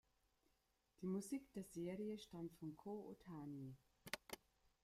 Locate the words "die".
0.99-1.05